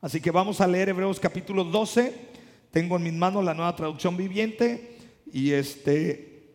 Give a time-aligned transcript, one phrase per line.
[0.00, 2.14] Así que vamos a leer Hebreos capítulo 12.
[2.70, 4.96] Tengo en mis manos la nueva traducción viviente
[5.32, 6.54] y este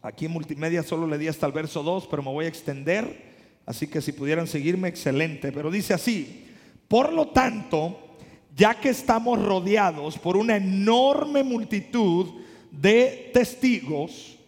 [0.00, 3.60] aquí en multimedia solo le di hasta el verso 2, pero me voy a extender,
[3.66, 6.46] así que si pudieran seguirme excelente, pero dice así:
[6.88, 8.16] Por lo tanto,
[8.56, 12.28] ya que estamos rodeados por una enorme multitud
[12.70, 14.38] de testigos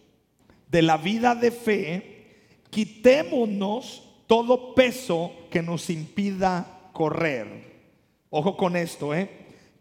[0.71, 2.25] de la vida de fe,
[2.71, 7.72] quitémonos todo peso que nos impida correr
[8.35, 9.29] Ojo con esto, ¿eh?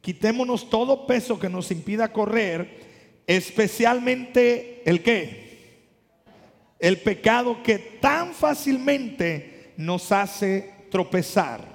[0.02, 5.80] Quitémonos todo peso que nos impida correr, especialmente el qué?
[6.78, 11.66] El pecado que tan fácilmente nos hace tropezar.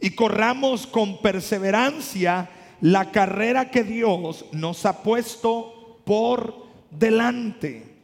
[0.00, 2.48] Y corramos con perseverancia
[2.80, 7.94] la carrera que Dios nos ha puesto por delante.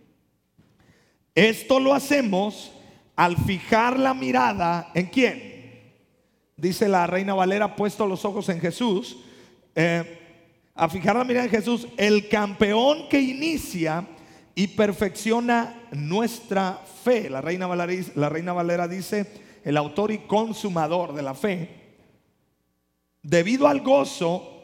[1.35, 2.73] Esto lo hacemos
[3.17, 5.52] al fijar la mirada en quién?
[6.63, 9.19] Dice la reina Valera, puesto los ojos en Jesús,
[9.75, 10.21] eh,
[10.77, 14.07] a fijar la mirada en Jesús, el campeón que inicia
[14.55, 17.29] y perfecciona nuestra fe.
[17.29, 19.27] La reina, Valera, la reina Valera dice,
[19.65, 21.99] el autor y consumador de la fe,
[23.23, 24.63] debido al gozo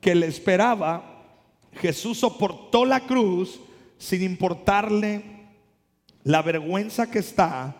[0.00, 1.26] que le esperaba,
[1.74, 3.60] Jesús soportó la cruz
[3.98, 5.22] sin importarle
[6.22, 7.76] la vergüenza que está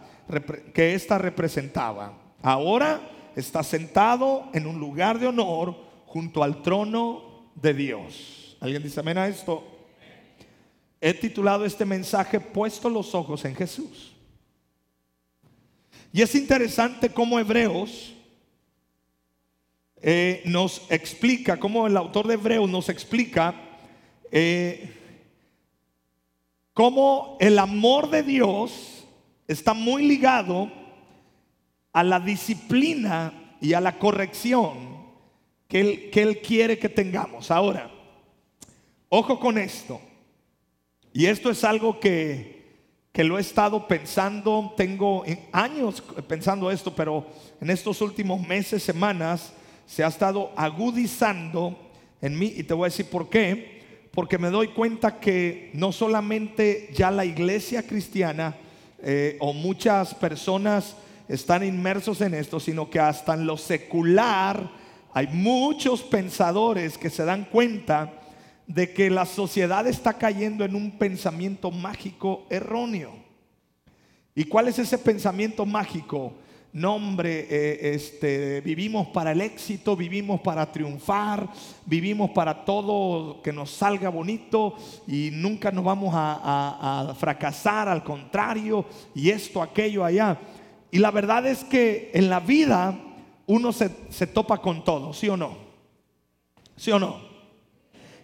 [0.75, 2.13] que ésta representaba.
[2.43, 8.57] Ahora está sentado en un lugar de honor junto al trono de Dios.
[8.61, 9.65] ¿Alguien dice amén a esto?
[11.01, 14.13] He titulado este mensaje Puesto los ojos en Jesús.
[16.13, 18.15] Y es interesante cómo Hebreos
[20.01, 23.55] eh, nos explica, cómo el autor de Hebreos nos explica
[24.31, 24.93] eh,
[26.73, 29.05] cómo el amor de Dios
[29.49, 30.71] está muy ligado
[31.95, 34.99] a la disciplina y a la corrección
[35.69, 37.51] que Él, que él quiere que tengamos.
[37.51, 37.91] Ahora,
[39.09, 40.01] ojo con esto.
[41.13, 42.65] Y esto es algo que,
[43.13, 47.27] que lo he estado pensando, tengo años pensando esto, pero
[47.61, 49.53] en estos últimos meses, semanas,
[49.87, 51.79] se ha estado agudizando
[52.21, 53.73] en mí y te voy a decir por qué.
[54.11, 58.57] Porque me doy cuenta que no solamente ya la iglesia cristiana
[59.01, 60.97] eh, o muchas personas
[61.29, 64.71] están inmersos en esto, sino que hasta en lo secular
[65.13, 68.13] hay muchos pensadores que se dan cuenta
[68.67, 73.13] de que la sociedad está cayendo en un pensamiento mágico erróneo.
[74.35, 76.35] ¿Y cuál es ese pensamiento mágico?
[76.73, 81.49] No, hombre, eh, este, vivimos para el éxito, vivimos para triunfar,
[81.87, 84.75] vivimos para todo que nos salga bonito
[85.07, 90.37] y nunca nos vamos a fracasar, al contrario, y esto, aquello, allá.
[90.95, 92.97] Y la verdad es que en la vida
[93.49, 93.89] uno se,
[94.29, 95.57] topa con todo, ¿sí o no?
[96.77, 97.21] ¿Sí o no?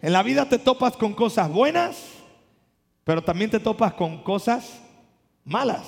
[0.01, 2.01] En la vida te topas con cosas buenas,
[3.03, 4.81] pero también te topas con cosas
[5.45, 5.85] malas.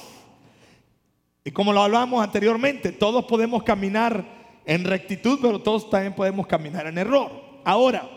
[1.45, 4.25] Y como lo hablábamos anteriormente, todos podemos caminar
[4.65, 7.31] en rectitud, pero todos también podemos caminar en error.
[7.65, 8.11] Ahora,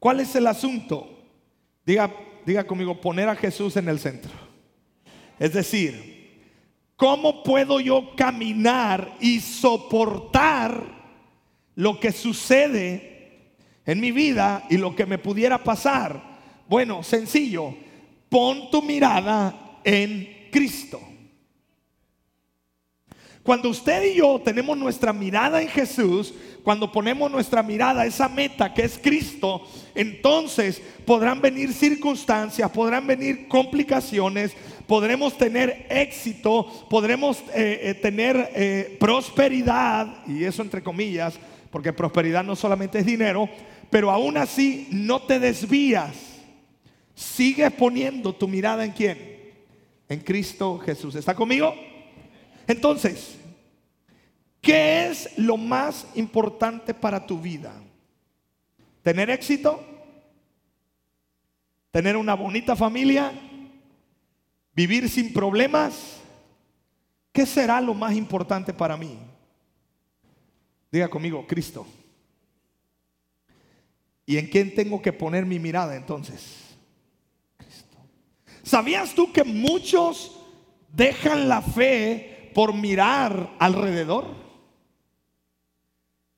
[0.00, 1.08] ¿cuál es el asunto?
[1.86, 2.12] Diga,
[2.44, 4.32] diga conmigo, poner a Jesús en el centro.
[5.38, 6.13] Es decir,
[7.04, 10.82] ¿Cómo puedo yo caminar y soportar
[11.74, 13.42] lo que sucede
[13.84, 16.18] en mi vida y lo que me pudiera pasar?
[16.66, 17.74] Bueno, sencillo,
[18.30, 20.98] pon tu mirada en Cristo.
[23.42, 26.32] Cuando usted y yo tenemos nuestra mirada en Jesús,
[26.62, 33.06] cuando ponemos nuestra mirada a esa meta que es Cristo, entonces podrán venir circunstancias, podrán
[33.06, 34.56] venir complicaciones,
[34.86, 41.38] podremos tener éxito, podremos eh, eh, tener eh, prosperidad, y eso entre comillas,
[41.70, 43.48] porque prosperidad no solamente es dinero,
[43.90, 46.16] pero aún así no te desvías.
[47.14, 49.52] Sigues poniendo tu mirada en quién?
[50.08, 51.14] En Cristo Jesús.
[51.14, 51.74] ¿Está conmigo?
[52.66, 53.36] Entonces,
[54.60, 57.72] ¿qué es lo más importante para tu vida?
[59.02, 59.84] ¿Tener éxito?
[61.90, 63.32] ¿Tener una bonita familia?
[64.74, 66.20] Vivir sin problemas,
[67.32, 69.18] ¿qué será lo más importante para mí?
[70.90, 71.86] Diga conmigo, Cristo.
[74.26, 76.76] ¿Y en quién tengo que poner mi mirada entonces?
[77.56, 77.98] Cristo.
[78.62, 80.40] ¿Sabías tú que muchos
[80.92, 84.26] dejan la fe por mirar alrededor?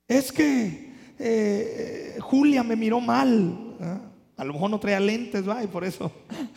[0.08, 3.76] Es que eh, Julia me miró mal.
[3.80, 4.05] ¿eh?
[4.36, 5.64] A lo mejor no traía lentes, ¿va?
[5.64, 6.12] Y por eso.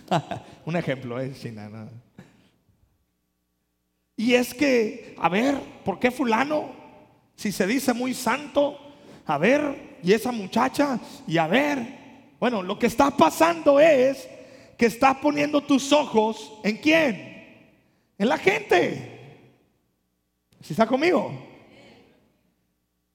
[0.66, 1.34] Un ejemplo, ¿eh?
[1.54, 1.90] nada.
[4.18, 5.56] Y es que, a ver,
[5.86, 6.72] ¿por qué fulano
[7.38, 8.78] Si se dice muy santo,
[9.26, 12.00] a ver, y esa muchacha, y a ver.
[12.38, 14.28] Bueno, lo que está pasando es
[14.78, 17.66] que estás poniendo tus ojos en quién?
[18.18, 19.46] En la gente.
[20.62, 21.32] ¿Si está conmigo?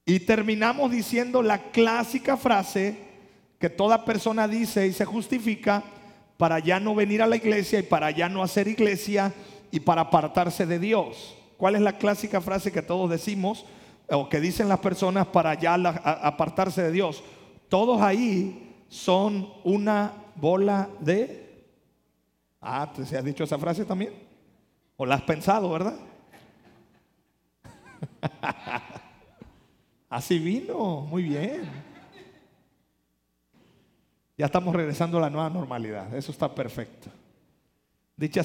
[0.05, 3.04] Y terminamos diciendo la clásica frase
[3.65, 5.81] que toda persona dice y se justifica
[6.37, 9.33] para ya no venir a la iglesia y para ya no hacer iglesia
[9.71, 11.35] y para apartarse de Dios.
[11.57, 13.65] ¿Cuál es la clásica frase que todos decimos
[14.07, 17.23] o que dicen las personas para ya apartarse de Dios?
[17.67, 21.65] Todos ahí son una bola de...
[22.61, 24.13] Ah, ¿se has dicho esa frase también?
[24.95, 25.97] ¿O la has pensado, verdad?
[30.07, 31.84] Así vino, muy bien.
[34.37, 37.09] Ya estamos regresando a la nueva normalidad, eso está perfecto.
[38.17, 38.43] Dicho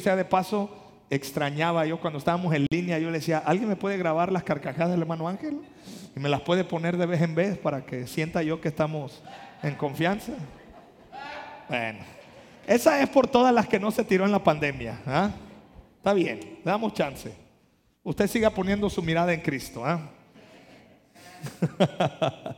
[0.00, 0.70] sea, de paso,
[1.10, 4.90] extrañaba yo cuando estábamos en línea, yo le decía, ¿alguien me puede grabar las carcajadas
[4.90, 5.60] del hermano Ángel?
[6.14, 9.22] Y me las puede poner de vez en vez para que sienta yo que estamos
[9.62, 10.32] en confianza.
[11.68, 12.00] Bueno,
[12.66, 15.00] esa es por todas las que no se tiró en la pandemia.
[15.06, 15.30] ¿ah?
[15.98, 17.32] Está bien, le damos chance.
[18.02, 19.84] Usted siga poniendo su mirada en Cristo.
[19.84, 20.10] ¿ah?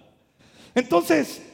[0.75, 1.50] Entonces,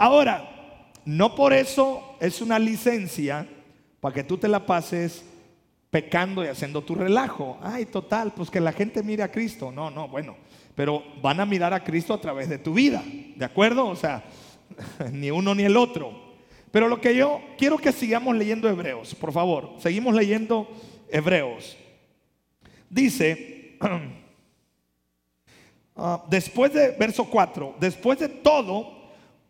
[0.00, 3.46] ahora, no por eso es una licencia
[4.00, 5.24] para que tú te la pases
[5.90, 7.58] pecando y haciendo tu relajo.
[7.62, 9.70] Ay, total, pues que la gente mire a Cristo.
[9.70, 10.36] No, no, bueno,
[10.74, 13.86] pero van a mirar a Cristo a través de tu vida, ¿de acuerdo?
[13.86, 14.24] O sea,
[15.12, 16.30] ni uno ni el otro.
[16.70, 20.68] Pero lo que yo quiero que sigamos leyendo Hebreos, por favor, seguimos leyendo
[21.10, 21.76] Hebreos.
[22.88, 23.76] Dice,
[25.96, 28.99] ah, después de verso 4, después de todo,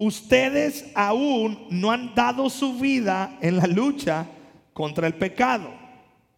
[0.01, 4.27] ustedes aún no han dado su vida en la lucha
[4.73, 5.71] contra el pecado.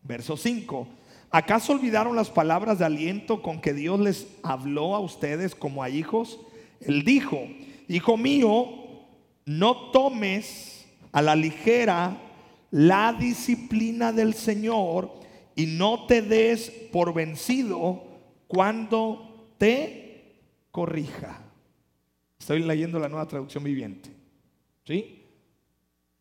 [0.02, 0.86] Verso 5.
[1.30, 5.88] ¿Acaso olvidaron las palabras de aliento con que Dios les habló a ustedes como a
[5.88, 6.40] hijos?
[6.80, 7.38] Él dijo,
[7.88, 8.68] Hijo mío,
[9.46, 12.16] no tomes a la ligera
[12.70, 15.12] la disciplina del Señor
[15.54, 18.02] y no te des por vencido
[18.48, 21.41] cuando te corrija.
[22.42, 24.10] Estoy leyendo la nueva traducción viviente.
[24.84, 25.24] ¿Sí?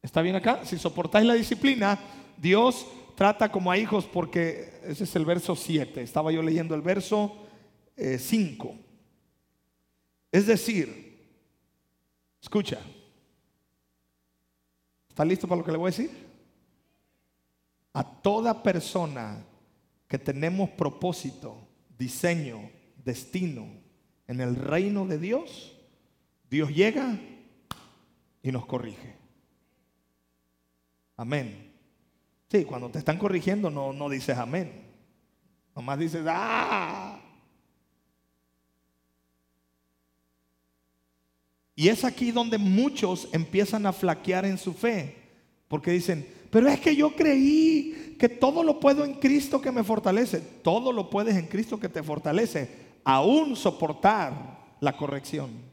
[0.03, 0.63] ¿Está bien acá?
[0.63, 1.99] Si soportáis la disciplina,
[2.37, 2.85] Dios
[3.15, 5.99] trata como a hijos porque ese es el verso 7.
[5.99, 7.35] Estaba yo leyendo el verso
[7.97, 8.67] 5.
[8.69, 8.85] Eh,
[10.31, 11.27] es decir,
[12.39, 12.77] escucha,
[15.09, 16.11] ¿está listo para lo que le voy a decir?
[17.93, 19.43] A toda persona
[20.07, 22.69] que tenemos propósito, diseño,
[23.03, 23.65] destino
[24.27, 25.80] en el reino de Dios,
[26.51, 27.17] Dios llega
[28.43, 29.15] y nos corrige.
[31.15, 31.71] Amén.
[32.49, 34.83] Sí, cuando te están corrigiendo no, no dices amén.
[35.73, 37.21] Nomás dices, ah.
[41.73, 45.15] Y es aquí donde muchos empiezan a flaquear en su fe.
[45.69, 49.85] Porque dicen, pero es que yo creí que todo lo puedo en Cristo que me
[49.85, 50.41] fortalece.
[50.41, 52.69] Todo lo puedes en Cristo que te fortalece.
[53.05, 55.70] Aún soportar la corrección.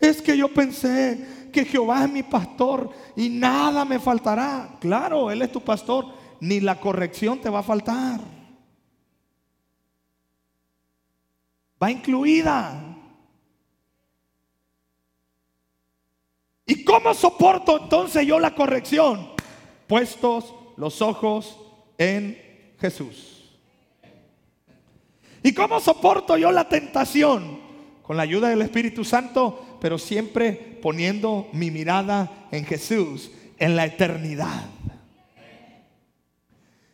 [0.00, 4.76] Es que yo pensé que Jehová es mi pastor y nada me faltará.
[4.80, 6.06] Claro, Él es tu pastor,
[6.40, 8.20] ni la corrección te va a faltar.
[11.82, 12.96] Va incluida.
[16.66, 19.30] ¿Y cómo soporto entonces yo la corrección?
[19.86, 21.58] Puestos los ojos
[21.96, 23.58] en Jesús.
[25.42, 27.67] ¿Y cómo soporto yo la tentación?
[28.08, 33.84] Con la ayuda del Espíritu Santo pero siempre poniendo mi mirada en Jesús, en la
[33.84, 34.64] eternidad.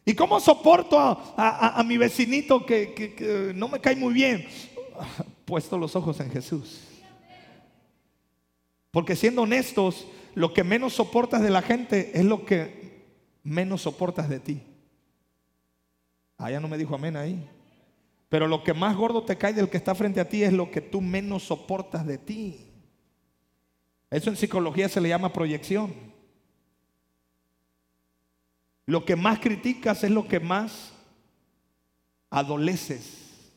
[0.05, 4.45] ¿Y cómo soporto a, mi vecinito que, que no me cae muy bien?
[5.45, 6.81] Puesto los ojos en Jesús.
[8.91, 13.05] Porque siendo honestos, lo que menos soportas de la gente es lo que
[13.45, 14.63] menos soportas de ti.
[16.39, 17.49] Ah, ya no me dijo amén ahí.
[18.35, 20.69] Pero lo que más gordo te cae del que está frente a ti es lo
[20.69, 22.67] que tú menos soportas de ti.
[24.11, 25.95] Eso en psicología se le llama proyección.
[28.87, 30.93] Lo que más criticas es lo que más
[32.29, 33.53] adoleces.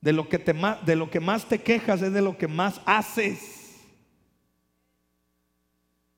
[0.00, 0.54] De lo que, te,
[0.86, 3.76] de lo que más te quejas es de lo que más haces.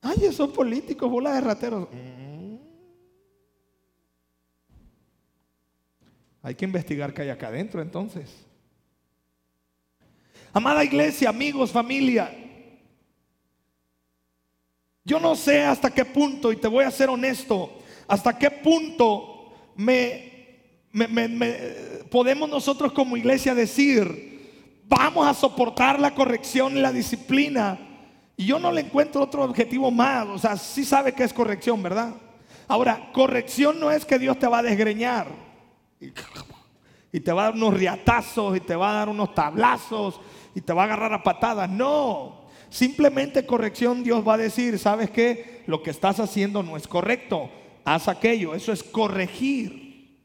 [0.01, 1.89] Ay, esos políticos, bola de rateros.
[6.45, 8.47] Hay que investigar qué hay acá adentro entonces.
[10.53, 12.31] Amada iglesia, amigos, familia,
[15.05, 19.53] yo no sé hasta qué punto, y te voy a ser honesto, hasta qué punto
[19.77, 20.33] me,
[22.11, 27.79] podemos nosotros como iglesia decir, vamos a soportar la corrección y la disciplina.
[28.37, 30.27] Y yo no le encuentro otro objetivo más.
[30.27, 32.15] O sea, sí sabe que es corrección, ¿verdad?
[32.67, 35.27] Ahora, corrección no es que Dios te va a desgreñar.
[37.15, 40.21] Y te va a dar unos riatazos y te va a dar unos tablazos
[40.53, 41.71] y te va a agarrar a patadas.
[41.71, 42.49] No.
[42.69, 45.63] Simplemente corrección Dios va a decir, ¿sabes qué?
[45.69, 47.53] Lo que estás haciendo no es correcto.
[47.85, 48.53] Haz aquello.
[48.53, 50.19] Eso es corregir.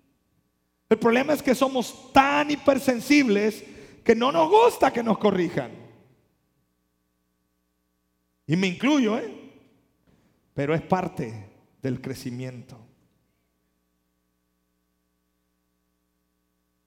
[0.89, 3.63] El problema es que somos tan hipersensibles
[4.03, 5.69] que no nos gusta que nos corrijan.
[8.48, 9.31] Y me incluyo, ¿eh?
[10.55, 11.51] Pero es parte
[11.84, 12.88] del crecimiento.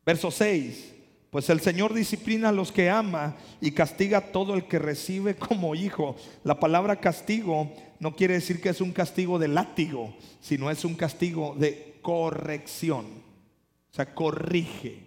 [0.04, 0.92] Verso 6.
[1.30, 5.34] Pues el Señor disciplina a los que ama y castiga a todo el que recibe
[5.34, 6.14] como hijo.
[6.44, 10.94] La palabra castigo no quiere decir que es un castigo de látigo, sino es un
[10.94, 13.06] castigo de corrección.
[13.06, 15.06] O sea, corrige,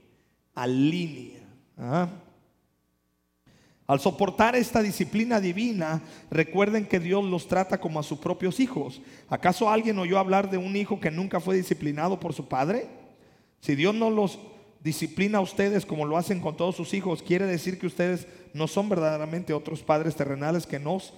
[0.55, 1.43] alinea.
[1.77, 2.09] ¿ah?
[3.87, 8.99] Al soportar esta disciplina divina, recuerden que Dios los trata como a sus propios hijos.
[9.29, 12.87] ¿Acaso alguien oyó hablar de un hijo que nunca fue disciplinado por su padre?
[13.59, 14.39] Si Dios no los
[14.85, 18.67] disciplina a ustedes como lo hacen con todos sus hijos, quiere decir que ustedes no
[18.67, 21.15] son verdaderamente otros padres terrenales que nos,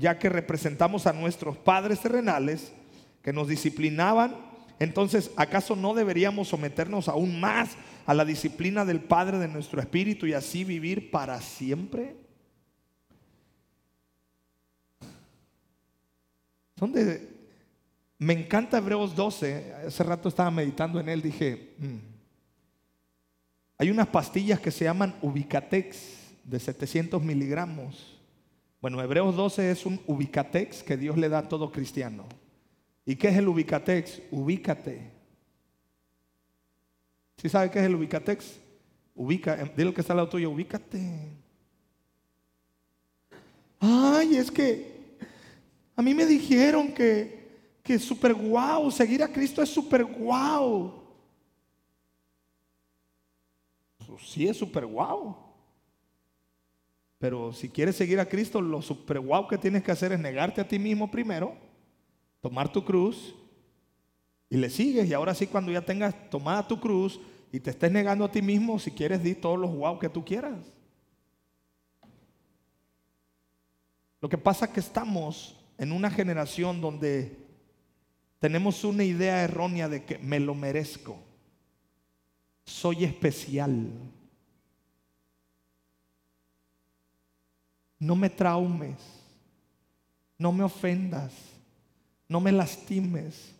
[0.00, 2.72] ya que representamos a nuestros padres terrenales
[3.22, 4.34] que nos disciplinaban,
[4.78, 10.26] entonces ¿acaso no deberíamos someternos aún más a la disciplina del Padre de nuestro espíritu
[10.26, 12.16] y así vivir para siempre?
[16.78, 17.28] Son de,
[18.22, 19.74] me encanta Hebreos 12.
[19.88, 21.20] Hace rato estaba meditando en él.
[21.20, 21.96] Dije, mm,
[23.78, 28.20] hay unas pastillas que se llaman Ubicatex de 700 miligramos.
[28.80, 32.24] Bueno, Hebreos 12 es un Ubicatex que Dios le da a todo cristiano.
[33.04, 34.22] ¿Y qué es el Ubicatex?
[34.30, 35.10] Ubícate.
[37.38, 38.56] ¿Sí sabe qué es el Ubicatex?
[39.16, 41.28] Ubica, em, dile que está al lado tuyo, ubícate.
[43.80, 45.16] Ay, es que
[45.96, 47.41] a mí me dijeron que
[47.82, 51.02] que es súper guau, seguir a Cristo es súper guau.
[54.06, 55.36] Pues sí es súper guau.
[57.18, 60.60] Pero si quieres seguir a Cristo, lo super guau que tienes que hacer es negarte
[60.60, 61.56] a ti mismo primero,
[62.40, 63.34] tomar tu cruz
[64.48, 65.08] y le sigues.
[65.08, 67.20] Y ahora sí, cuando ya tengas tomada tu cruz
[67.52, 70.24] y te estés negando a ti mismo, si quieres, di todos los guau que tú
[70.24, 70.72] quieras.
[74.20, 77.36] Lo que pasa es que estamos en una generación donde
[78.42, 81.16] tenemos una idea errónea de que me lo merezco.
[82.64, 83.88] Soy especial.
[88.00, 88.98] No me traumes.
[90.36, 91.32] No me ofendas.
[92.26, 93.52] No me lastimes.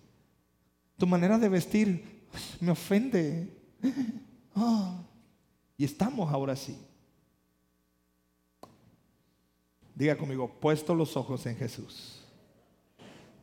[0.98, 2.26] Tu manera de vestir
[2.58, 3.56] me ofende.
[4.56, 5.00] Ah.
[5.78, 6.76] Y estamos ahora sí.
[9.94, 12.21] Diga conmigo, puesto los ojos en Jesús.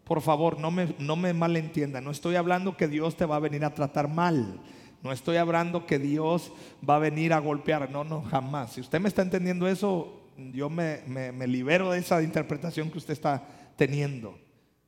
[0.09, 2.01] Por favor, no me, no me malentienda.
[2.01, 4.59] No estoy hablando que Dios te va a venir a tratar mal.
[5.03, 6.51] No estoy hablando que Dios
[6.87, 7.91] va a venir a golpear.
[7.91, 8.73] No, no, jamás.
[8.73, 10.19] Si usted me está entendiendo eso,
[10.51, 14.35] yo me, me libero de esa interpretación que usted está teniendo.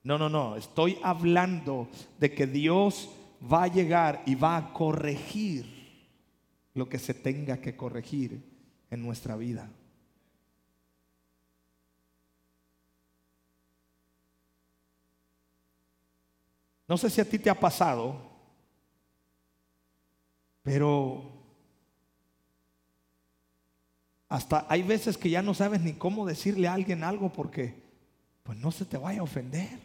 [0.01, 0.55] No, no, no.
[0.55, 1.87] Estoy hablando
[2.19, 3.11] de que Dios
[3.41, 5.67] va a llegar y va a corregir
[6.73, 8.41] lo que se tenga que corregir
[8.89, 9.69] en nuestra vida.
[16.91, 18.19] No sé si a ti te ha pasado,
[20.61, 21.23] pero
[24.27, 27.81] hasta hay veces que ya no sabes ni cómo decirle a alguien algo porque
[28.43, 29.79] pues no se te vaya a ofender.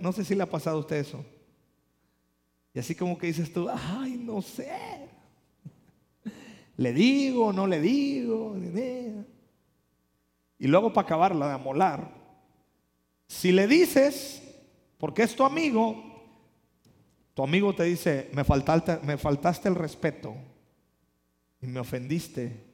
[0.00, 1.24] no sé si le ha pasado a usted eso.
[2.74, 5.08] Y así como que dices tú, ay, no sé.
[6.76, 8.56] Le digo, no le digo.
[10.58, 12.12] Y luego para acabarla de amolar,
[13.28, 14.43] si le dices,
[15.04, 16.02] porque es tu amigo,
[17.34, 20.34] tu amigo te dice, me faltaste, me faltaste el respeto
[21.60, 22.64] y me ofendiste.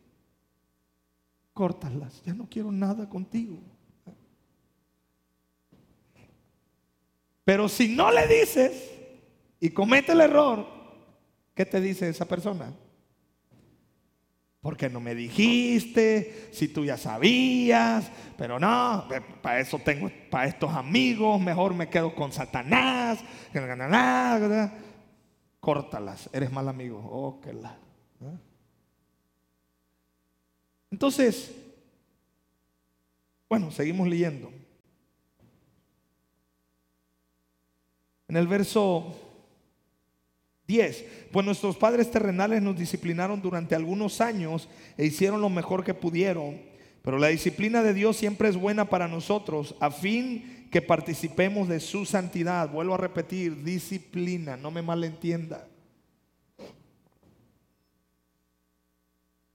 [1.53, 3.59] Córtalas, ya no quiero nada contigo.
[7.43, 8.93] Pero si no le dices
[9.59, 10.69] y comete el error,
[11.57, 12.73] ¿qué te dice esa persona?
[14.61, 19.09] Porque no me dijiste, si tú ya sabías, pero no,
[19.41, 23.21] para eso tengo, para estos amigos, mejor me quedo con Satanás.
[25.61, 26.99] Córtalas, eres mal amigo.
[26.99, 27.71] Oh, la.
[27.71, 28.39] ¿eh?
[30.91, 31.55] Entonces,
[33.49, 34.53] bueno, seguimos leyendo.
[38.29, 39.30] En el verso
[40.71, 45.95] 10, pues nuestros padres terrenales nos disciplinaron durante algunos años e hicieron lo mejor que
[45.95, 46.61] pudieron,
[47.03, 51.81] pero la disciplina de Dios siempre es buena para nosotros, a fin que participemos de
[51.81, 52.71] su santidad.
[52.71, 55.67] Vuelvo a repetir, disciplina, no me malentienda.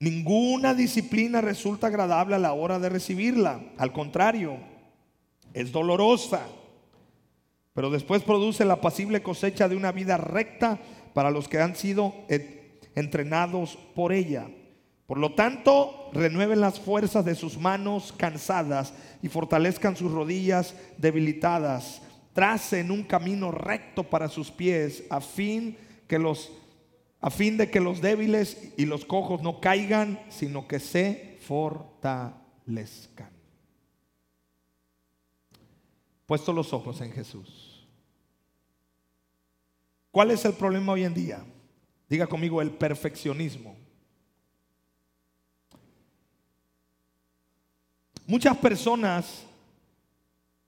[0.01, 3.63] Ninguna disciplina resulta agradable a la hora de recibirla.
[3.77, 4.57] Al contrario,
[5.53, 6.45] es dolorosa.
[7.75, 10.79] Pero después produce la pasible cosecha de una vida recta
[11.15, 12.13] para los que han sido
[12.93, 14.50] entrenados por ella.
[15.07, 22.01] Por lo tanto, renueven las fuerzas de sus manos cansadas y fortalezcan sus rodillas debilitadas.
[22.34, 26.51] Tracen un camino recto para sus pies a fin que los
[27.22, 33.29] a fin de que los débiles y los cojos no caigan, sino que se fortalezcan.
[36.25, 37.64] Puesto los ojos en Jesús.
[40.15, 41.43] ¿Cuál es el problema hoy en día?
[42.07, 43.75] Diga conmigo el perfeccionismo.
[48.25, 49.43] Muchas personas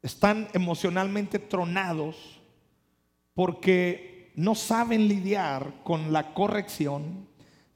[0.02, 2.42] están emocionalmente tronados
[3.36, 7.26] porque no saben lidiar con la corrección,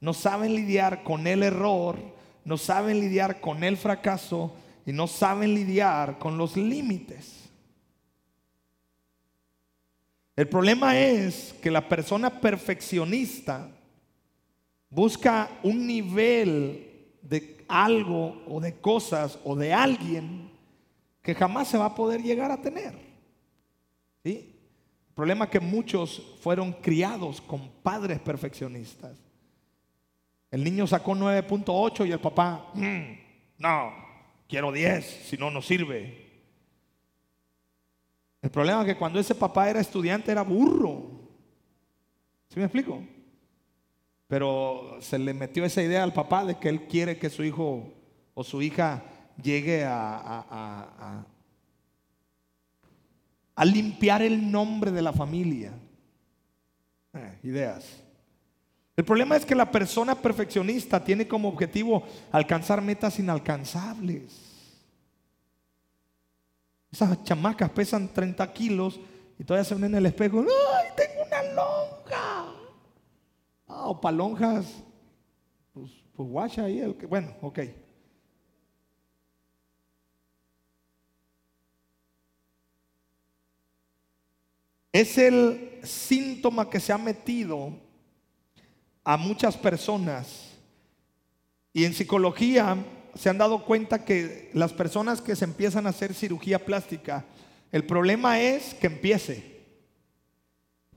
[0.01, 1.99] no saben lidiar con el error,
[2.43, 4.53] no saben lidiar con el fracaso
[4.85, 7.40] y no saben lidiar con los límites.
[10.35, 13.69] El problema es que la persona perfeccionista
[14.89, 20.49] busca un nivel de algo o de cosas o de alguien
[21.21, 22.93] que jamás se va a poder llegar a tener.
[24.23, 24.55] ¿Sí?
[25.09, 29.17] El problema es que muchos fueron criados con padres perfeccionistas.
[30.49, 33.13] El niño sacó 9.8 y el papá, mm,
[33.57, 33.93] no,
[34.47, 36.30] quiero 10, si no, no sirve.
[38.41, 41.11] El problema es que cuando ese papá era estudiante era burro.
[42.49, 43.01] ¿Sí me explico?
[44.27, 47.93] Pero se le metió esa idea al papá de que él quiere que su hijo
[48.33, 49.03] o su hija
[49.41, 51.25] llegue a,
[53.55, 55.71] a limpiar el nombre de la familia.
[57.13, 58.01] Eh, ideas.
[58.95, 64.40] El problema es que la persona perfeccionista tiene como objetivo alcanzar metas inalcanzables.
[66.91, 68.99] Esas chamacas pesan 30 kilos
[69.39, 70.41] y todavía se ven en el espejo.
[70.41, 72.53] ¡Ay, tengo una lonja!
[73.67, 74.65] Ah, o palonjas.
[75.73, 76.81] Pues, pues guacha ahí.
[77.07, 77.59] Bueno, ok.
[84.91, 87.73] Es el síntoma que se ha metido
[89.05, 90.49] a muchas personas.
[91.71, 92.75] Y en psicología
[93.15, 97.25] se han dado cuenta que las personas que se empiezan a hacer cirugía plástica,
[97.71, 99.51] el problema es que empiece.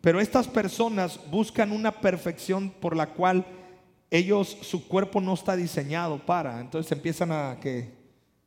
[0.01, 3.47] Pero estas personas buscan una perfección por la cual
[4.11, 6.61] ellos, su cuerpo no está diseñado para.
[6.61, 7.91] Entonces empiezan a que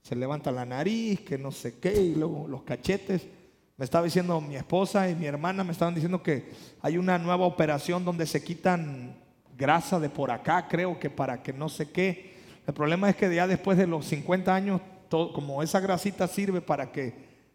[0.02, 3.28] se levanta la nariz, que no sé qué, y luego los cachetes.
[3.76, 6.52] Me estaba diciendo mi esposa y mi hermana, me estaban diciendo que
[6.82, 9.18] hay una nueva operación donde se quitan
[9.58, 12.37] grasa de por acá, creo que para que no sé qué.
[12.68, 16.92] El problema es que ya después de los 50 años, como esa grasita sirve para
[16.92, 17.14] que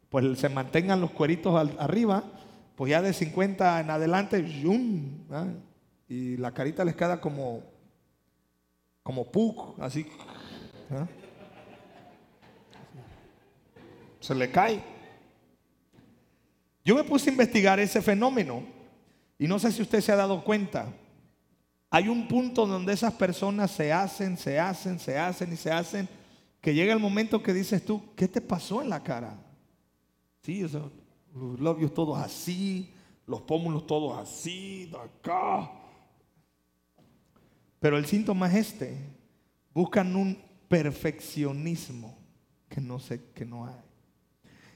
[0.09, 2.25] pues, se mantengan los cueritos arriba,
[2.75, 4.43] pues ya de 50 en adelante,
[5.31, 5.49] ¿ah?
[6.09, 7.63] y la carita les queda como,
[9.03, 10.07] como puk, así.
[10.91, 11.07] ¿ah?
[14.19, 14.83] Se le cae.
[16.87, 18.63] Yo me puse a investigar ese fenómeno
[19.39, 20.87] y no sé si usted se ha dado cuenta.
[21.95, 26.09] Hay un punto donde esas personas se hacen, se hacen, se hacen y se hacen,
[26.59, 29.37] que llega el momento que dices tú, ¿qué te pasó en la cara?
[30.41, 30.63] Sí,
[31.35, 32.91] los labios todos así,
[33.27, 35.71] los pómulos todos así, de acá.
[37.79, 38.97] Pero el síntoma es este.
[39.75, 42.17] Buscan un perfeccionismo
[42.71, 43.75] que no sé, que no hay.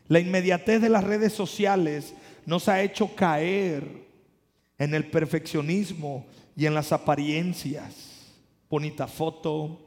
[0.07, 2.13] La inmediatez de las redes sociales
[2.45, 4.07] nos ha hecho caer
[4.77, 6.27] en el perfeccionismo
[6.57, 8.35] y en las apariencias.
[8.69, 9.79] Bonita foto.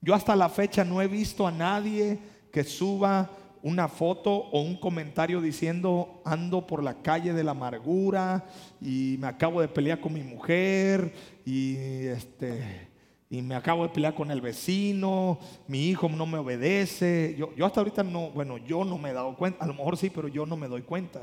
[0.00, 2.18] Yo hasta la fecha no he visto a nadie
[2.52, 3.30] que suba
[3.62, 8.44] una foto o un comentario diciendo ando por la calle de la amargura
[8.80, 11.12] y me acabo de pelear con mi mujer
[11.44, 12.88] y este
[13.28, 17.34] y me acabo de pelear con el vecino, mi hijo no me obedece.
[17.36, 19.96] Yo, yo, hasta ahorita no, bueno, yo no me he dado cuenta, a lo mejor
[19.96, 21.22] sí, pero yo no me doy cuenta.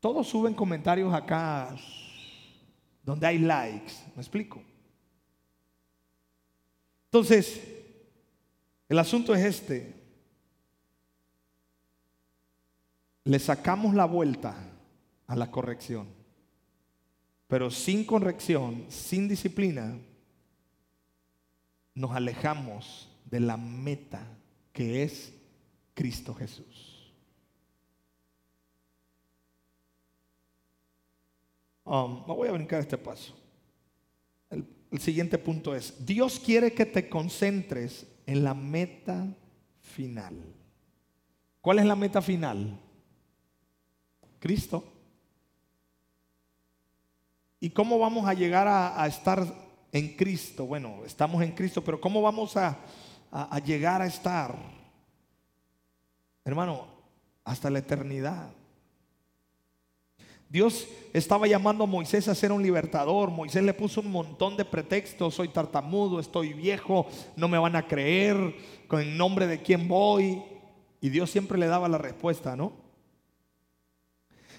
[0.00, 1.74] Todos suben comentarios acá
[3.02, 4.62] donde hay likes, ¿me explico?
[7.06, 7.60] Entonces,
[8.88, 9.94] el asunto es este.
[13.24, 14.56] Le sacamos la vuelta
[15.26, 16.06] a la corrección.
[17.46, 19.98] Pero sin corrección, sin disciplina,
[21.94, 24.24] nos alejamos de la meta
[24.72, 25.32] que es
[25.94, 26.89] Cristo Jesús.
[31.90, 33.34] Um, me voy a brincar este paso.
[34.48, 34.64] El,
[35.00, 39.26] siguiente punto es, Dios quiere que te concentres en la meta
[39.80, 40.36] final.
[41.60, 42.78] ¿Cuál es la meta final?
[44.38, 44.84] Cristo.
[47.58, 49.44] ¿Y cómo vamos a llegar a, estar
[49.90, 50.66] en Cristo?
[50.66, 52.78] Bueno, estamos en Cristo, pero ¿cómo vamos a
[53.64, 54.56] llegar a estar?
[56.44, 56.86] Hermano,
[57.44, 58.59] hasta la eternidad.
[60.50, 63.30] Dios estaba llamando a Moisés a ser un libertador.
[63.30, 65.36] Moisés le puso un montón de pretextos.
[65.36, 68.56] Soy tartamudo, estoy viejo, no me van a creer,
[68.88, 70.42] con el nombre de quién voy.
[71.00, 72.72] Y Dios siempre le daba la respuesta, ¿no?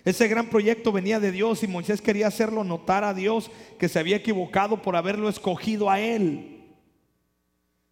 [0.06, 3.99] Ese gran proyecto venía de Dios y Moisés quería hacerlo notar a Dios que se
[3.99, 6.69] había equivocado por haberlo escogido a él.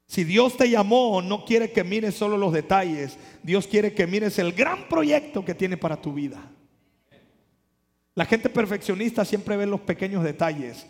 [0.07, 3.17] Si Dios te llamó, no quiere que mires solo los detalles.
[3.43, 6.49] Dios quiere que mires el gran proyecto que tiene para tu vida.
[8.15, 10.85] La gente perfeccionista siempre ve los pequeños detalles.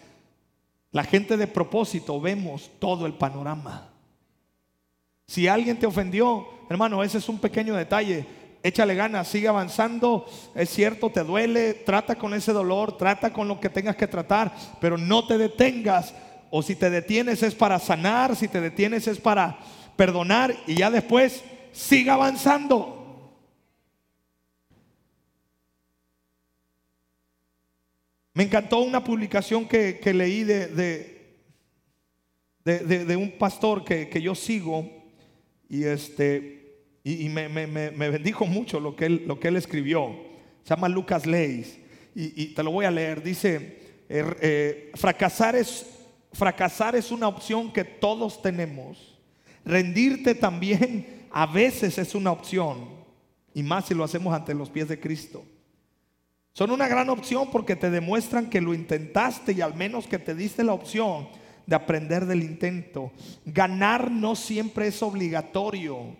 [0.91, 3.89] La gente de propósito vemos todo el panorama.
[5.27, 8.25] Si alguien te ofendió, hermano, ese es un pequeño detalle
[8.63, 10.25] échale ganas, sigue avanzando.
[10.55, 14.53] Es cierto, te duele, trata con ese dolor, trata con lo que tengas que tratar,
[14.79, 16.13] pero no te detengas.
[16.51, 19.60] O si te detienes es para sanar, si te detienes es para
[19.95, 22.98] perdonar y ya después siga avanzando.
[28.39, 30.67] Me encantó una publicación que, leí de,
[32.63, 34.89] de, un pastor que, que yo sigo
[35.67, 37.49] y este y, me,
[37.89, 40.15] bendijo mucho lo que él, lo que él escribió.
[40.63, 41.80] Se llama Lucas Leis.
[42.15, 43.21] Y, te lo voy a leer.
[43.21, 45.86] Dice, er, eh, fracasar, es,
[46.32, 49.19] fracasar es una opción que todos tenemos.
[49.65, 52.88] Rendirte también a veces es una opción.
[53.54, 55.43] Y más si lo hacemos ante los pies de Cristo.
[56.53, 60.35] Son una gran opción porque te demuestran que lo intentaste y al menos que te
[60.35, 61.29] diste la opción
[61.65, 63.12] de aprender del intento.
[63.45, 66.17] Ganar no siempre es obligatorio.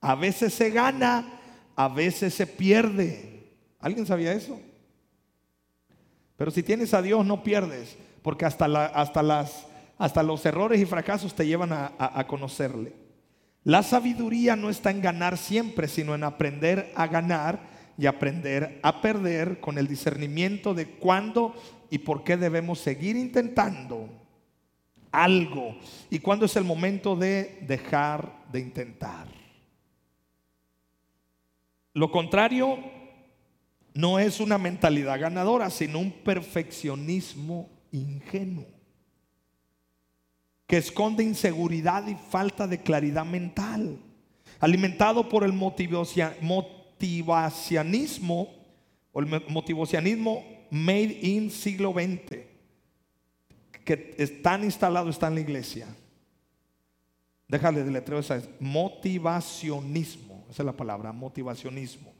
[0.00, 1.40] A veces se gana,
[1.74, 3.48] a veces se pierde.
[3.80, 4.60] ¿Alguien sabía eso?
[6.36, 9.66] Pero si tienes a Dios no pierdes, porque hasta, hasta, las,
[9.98, 12.92] hasta los errores y fracasos te llevan a, a conocerle.
[13.64, 17.60] La sabiduría no está en ganar siempre, sino en aprender a ganar
[18.00, 21.54] y aprender a perder con el discernimiento de cuándo
[21.90, 24.08] y por qué debemos seguir intentando
[25.12, 25.76] algo
[26.08, 29.28] y cuándo es el momento de dejar de intentar.
[31.92, 32.78] Lo contrario
[33.92, 38.64] no es una mentalidad ganadora, sino un perfeccionismo ingenuo
[40.66, 43.98] que esconde inseguridad y falta de claridad mental,
[44.58, 45.52] alimentado por el
[47.00, 48.48] motivacionismo
[49.12, 52.44] o el motivacionismo made in siglo XX,
[53.84, 55.88] que están instalado, está en la iglesia.
[57.48, 60.44] Déjale de letrero esa motivacionismo.
[60.50, 62.12] Esa es la palabra, motivacionismo.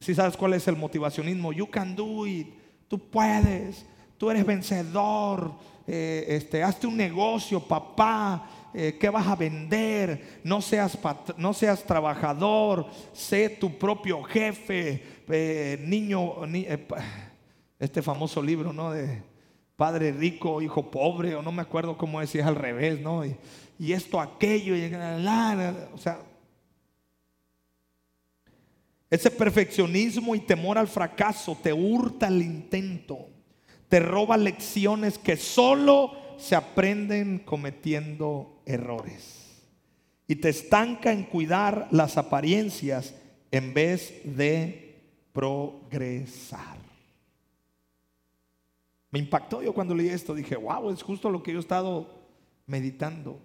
[0.00, 2.48] Si sabes cuál es el motivacionismo, you can do it,
[2.88, 3.86] tú puedes,
[4.18, 5.52] tú eres vencedor,
[5.86, 10.40] eh, este, hazte un negocio, papá, eh, ¿qué vas a vender?
[10.44, 10.98] No seas,
[11.36, 16.36] no seas trabajador, sé tu propio jefe, eh, niño,
[17.78, 18.92] este famoso libro, ¿no?
[18.92, 19.22] De
[19.76, 23.24] padre rico, hijo pobre, o no me acuerdo cómo decía al revés, ¿no?
[23.24, 24.94] Y, esto, aquello, y,
[25.92, 26.20] o sea,
[29.10, 33.28] ese perfeccionismo y temor al fracaso te hurta el intento,
[33.88, 39.62] te roba lecciones que solo se aprenden cometiendo errores
[40.26, 43.14] y te estanca en cuidar las apariencias
[43.50, 45.00] en vez de
[45.32, 46.76] progresar.
[49.10, 52.08] Me impactó yo cuando leí esto, dije, wow, es justo lo que yo he estado
[52.66, 53.38] meditando.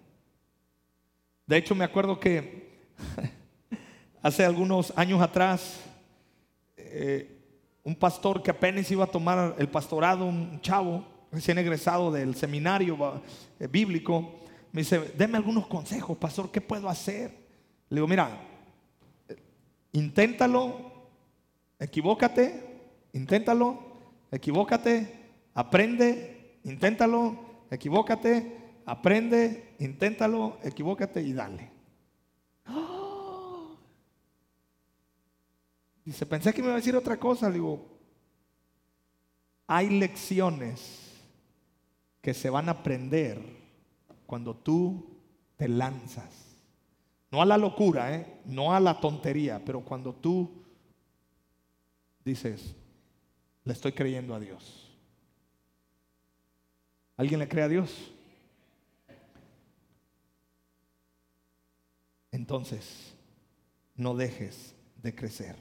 [1.46, 2.68] De hecho, me acuerdo que
[4.22, 5.80] Hace algunos años atrás,
[6.76, 7.36] eh,
[7.84, 13.22] un pastor que apenas iba a tomar el pastorado, un chavo recién egresado del seminario
[13.60, 14.40] eh, bíblico,
[14.72, 17.30] me dice, deme algunos consejos, pastor, ¿qué puedo hacer?
[17.88, 18.38] Le digo, mira,
[19.92, 21.08] inténtalo,
[21.78, 22.80] equivócate,
[23.12, 23.78] inténtalo,
[24.30, 27.38] equivócate, aprende, inténtalo,
[27.70, 31.70] equivócate, aprende, inténtalo, equivócate y dale.
[36.04, 37.48] Dice, pensé que me iba a decir otra cosa.
[37.48, 37.86] Le digo,
[39.66, 41.06] hay lecciones
[42.20, 43.57] que se van a aprender
[44.28, 45.16] cuando tú
[45.56, 46.58] te lanzas.
[47.30, 48.40] No a la locura, ¿eh?
[48.44, 50.66] no a la tontería, pero cuando tú
[52.26, 52.76] dices,
[53.64, 54.94] le estoy creyendo a Dios.
[57.16, 58.12] ¿Alguien le cree a Dios?
[62.30, 63.14] Entonces,
[63.96, 65.56] no dejes de crecer.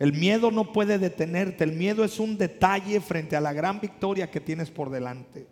[0.00, 1.62] El miedo no puede detenerte.
[1.62, 5.51] El miedo es un detalle frente a la gran victoria que tienes por delante.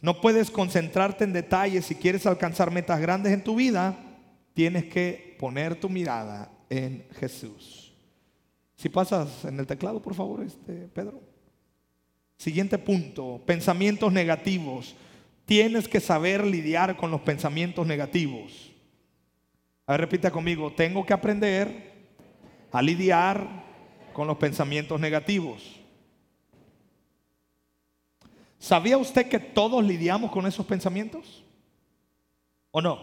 [0.00, 3.96] No puedes concentrarte en detalles si quieres alcanzar metas grandes en tu vida.
[4.54, 7.94] Tienes que poner tu mirada en Jesús.
[8.76, 11.22] Si pasas en el teclado, por favor, este, Pedro.
[12.36, 14.94] Siguiente punto, pensamientos negativos.
[15.46, 18.72] Tienes que saber lidiar con los pensamientos negativos.
[19.86, 21.92] A ver, repita conmigo, tengo que aprender
[22.72, 23.64] a lidiar
[24.12, 25.75] con los pensamientos negativos.
[28.66, 31.44] ¿Sabía usted que todos lidiamos con esos pensamientos?
[32.72, 32.98] ¿O no?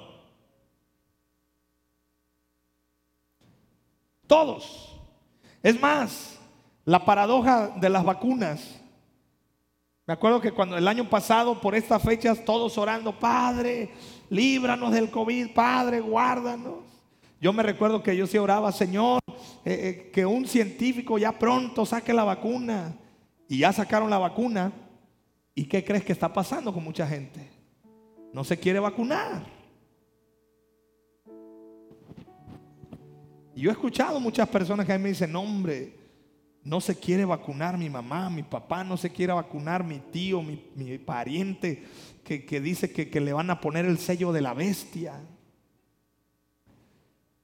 [4.28, 4.99] Todos.
[5.62, 6.38] Es más,
[6.84, 8.78] la paradoja de las vacunas.
[10.06, 13.93] Me acuerdo que cuando el año pasado, por estas fechas, todos orando, Padre,
[14.30, 16.80] líbranos del COVID, Padre, guárdanos.
[17.39, 19.21] Yo me recuerdo que yo sí oraba, Señor,
[19.63, 22.97] eh, eh, que un científico ya pronto saque la vacuna.
[23.47, 24.73] Y ya sacaron la vacuna.
[25.56, 27.50] ¿Y qué crees que está pasando con mucha gente?
[28.34, 29.46] No se quiere vacunar.
[33.56, 35.96] Y yo he escuchado muchas personas que a mí me dicen, hombre,
[36.63, 40.98] no se quiere vacunar mi mamá, mi papá, no se quiere vacunar mi tío, mi,
[40.98, 41.84] pariente,
[42.24, 45.22] que, dice que, que le van a poner el sello de la bestia.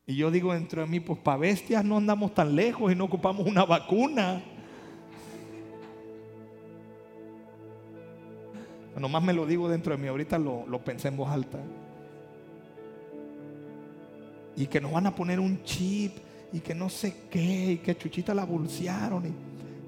[0.08, 3.04] Y yo digo dentro de mí, pues para bestias no andamos tan lejos y no
[3.04, 4.42] ocupamos una vacuna.
[9.00, 11.60] Nomás me lo digo dentro de mí, ahorita lo, pensé en voz alta.
[14.56, 16.18] Y que nos van a poner un chip
[16.52, 19.26] y que no sé qué, y que Chuchita la bolsearon.
[19.26, 19.32] Y...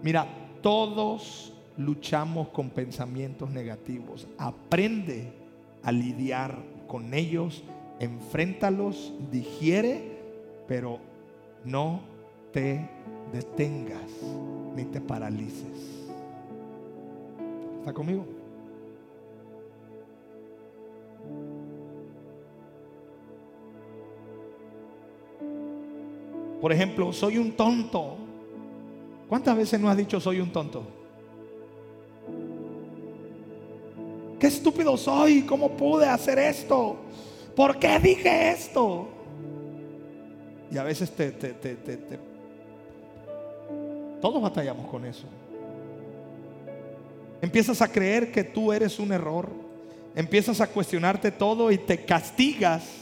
[0.02, 0.28] Mira,
[0.62, 4.28] todos luchamos con pensamientos negativos.
[4.38, 5.34] Aprende
[5.84, 7.63] a lidiar con ellos,
[8.00, 10.12] enfréntalos, digiere
[10.71, 11.00] pero
[11.65, 12.00] no
[12.54, 12.89] te
[13.34, 14.10] detengas
[14.74, 16.08] ni te paralices.
[17.80, 18.26] ¿Está conmigo?
[26.62, 28.17] Por ejemplo, soy un tonto.
[29.28, 30.86] ¿Cuántas veces no has dicho soy un tonto?
[34.39, 36.97] Qué estúpido soy, ¿cómo pude hacer esto?
[37.56, 39.08] ¿Por qué dije esto?
[40.71, 42.19] Y a veces te, te, te, te,
[44.21, 45.26] Todos batallamos con eso.
[47.41, 49.50] Empiezas a creer que tú eres un error.
[50.15, 53.01] Empiezas a cuestionarte todo y te castigas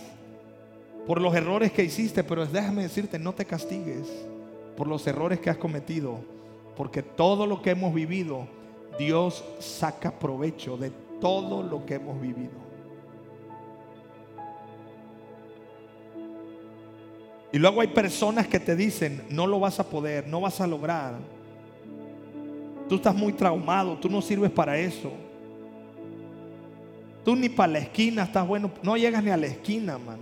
[1.05, 2.23] por los errores que hiciste.
[2.23, 4.07] Pero déjame decirte, no te castigues
[4.77, 6.19] por los errores que has cometido.
[6.75, 8.47] Porque todo lo que hemos vivido,
[8.97, 12.69] Dios saca provecho de todo lo que hemos vivido.
[17.51, 20.67] Y luego hay personas que te dicen, no lo vas a poder, no vas a
[20.67, 21.15] lograr.
[22.87, 25.11] Tú estás muy traumado, tú no sirves para eso.
[27.25, 30.19] Tú ni para la esquina estás bueno, no llegas ni a la esquina, man.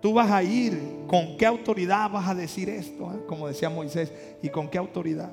[0.00, 3.06] Tú vas a ir, ¿con qué autoridad vas a decir esto?
[3.08, 3.18] Ah?
[3.26, 5.30] Como decía Moisés, ¿y con qué autoridad?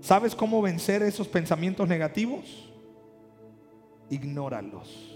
[0.00, 2.66] ¿Sabes cómo vencer esos pensamientos negativos?
[4.10, 5.12] ignóralos.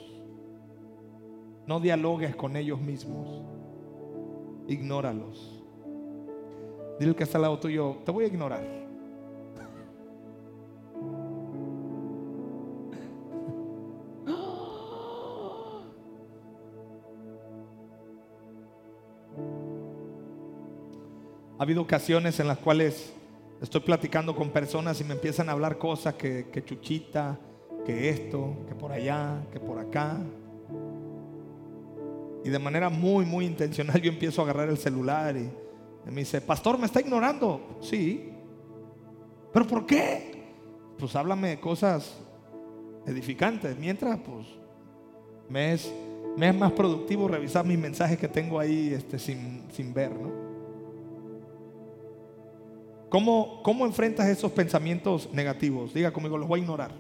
[1.67, 3.43] No dialogues con ellos mismos.
[4.69, 5.63] Ignóralos.
[6.99, 8.80] Dile que está al lado tuyo, te voy a ignorar.
[21.61, 23.13] Ha habido ocasiones en las cuales
[23.61, 27.39] estoy platicando con personas y me empiezan a hablar cosas que, chuchita,
[27.85, 30.17] que esto, que por allá, que por acá.
[32.43, 35.51] Y de manera muy, muy intencional yo empiezo a agarrar el celular y,
[36.11, 37.77] me dice, pastor, ¿me está ignorando?
[37.83, 38.31] Sí.
[39.53, 40.43] ¿Pero por qué?
[40.99, 42.17] Pues háblame de cosas
[43.05, 43.77] edificantes.
[43.77, 44.47] Mientras, pues,
[45.47, 45.93] me es,
[46.39, 50.50] me es más productivo revisar mis mensajes que tengo ahí este, sin, sin ver, ¿no?
[53.11, 55.93] ¿Cómo, ¿Cómo enfrentas esos pensamientos negativos?
[55.93, 56.93] Diga conmigo, los voy a ignorar.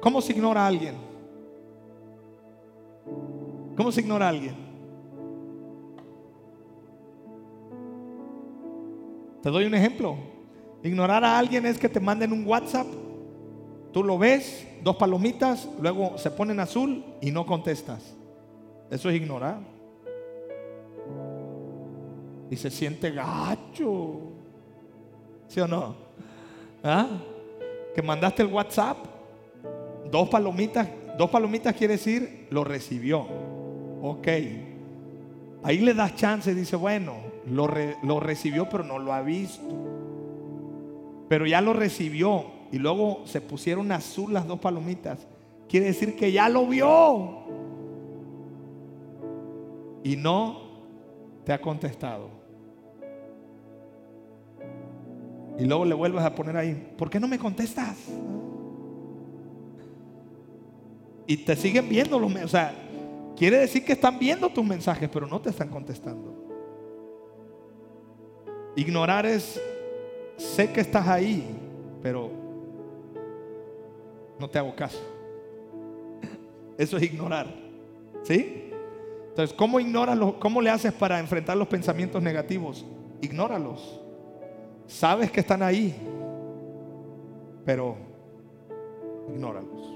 [0.00, 0.94] ¿Cómo se ignora a alguien?
[3.76, 4.54] ¿Cómo se ignora a alguien?
[9.42, 10.16] Te doy un ejemplo.
[10.84, 12.86] Ignorar a alguien es que te manden un WhatsApp,
[13.92, 18.14] tú lo ves, dos palomitas, luego se ponen azul y no contestas.
[18.88, 19.58] Eso es ignorar.
[22.50, 24.39] Y se siente gacho.
[25.50, 25.94] ¿Sí o no?
[26.82, 27.06] ¿Ah?
[27.94, 28.96] Que mandaste el WhatsApp,
[30.10, 33.26] dos palomitas, dos palomitas quiere decir lo recibió.
[34.00, 34.28] Ok.
[35.62, 37.16] Ahí le das chance dice, bueno,
[37.50, 37.68] lo,
[38.02, 39.90] lo recibió pero no lo ha visto
[41.30, 45.28] pero ya lo recibió y luego se pusieron azul las dos palomitas,
[45.68, 47.44] quiere decir que ya lo vio
[50.02, 50.60] y no
[51.44, 52.39] te ha contestado.
[55.58, 57.96] Y luego le vuelves a poner ahí, ¿por qué no me contestas?
[61.26, 62.46] Y te siguen viendo los mensajes.
[62.46, 62.74] O sea,
[63.36, 66.34] quiere decir que están viendo tus mensajes, pero no te están contestando.
[68.76, 69.60] Ignorar es
[70.36, 71.44] sé que estás ahí,
[72.02, 72.30] pero
[74.38, 74.98] no te hago caso.
[76.78, 77.46] Eso es ignorar.
[78.22, 78.70] ¿Sí?
[79.28, 79.78] Entonces, ¿cómo
[80.38, 82.84] ¿Cómo le haces para enfrentar los pensamientos negativos?
[83.20, 84.00] Ignóralos.
[84.90, 85.94] Sabes que están ahí,
[87.64, 87.96] pero
[89.28, 89.94] ignóralos.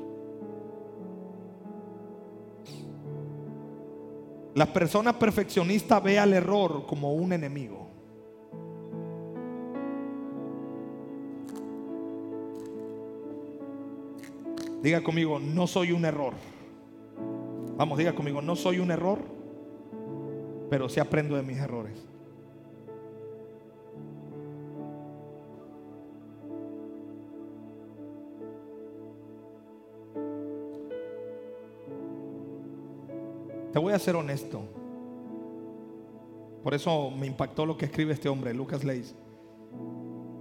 [4.54, 7.88] La persona perfeccionista ve al error como un enemigo.
[14.80, 16.34] Diga conmigo, no soy un error.
[17.76, 19.18] Vamos, diga conmigo, no soy un error,
[20.70, 22.13] pero sí aprendo de mis errores.
[33.74, 34.62] Te voy a ser honesto.
[36.62, 39.16] Por eso me impactó lo que escribe este hombre, Lucas Leis.